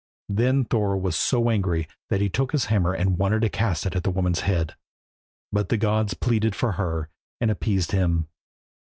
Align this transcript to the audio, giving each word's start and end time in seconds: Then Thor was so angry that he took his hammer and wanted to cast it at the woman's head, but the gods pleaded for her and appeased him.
Then 0.29 0.65
Thor 0.65 0.97
was 0.97 1.15
so 1.15 1.47
angry 1.51 1.87
that 2.09 2.21
he 2.21 2.27
took 2.27 2.53
his 2.53 2.65
hammer 2.73 2.91
and 2.95 3.19
wanted 3.19 3.43
to 3.43 3.49
cast 3.49 3.85
it 3.85 3.95
at 3.95 4.01
the 4.03 4.09
woman's 4.09 4.39
head, 4.39 4.75
but 5.53 5.69
the 5.69 5.77
gods 5.77 6.15
pleaded 6.15 6.55
for 6.55 6.71
her 6.71 7.09
and 7.39 7.51
appeased 7.51 7.91
him. 7.91 8.27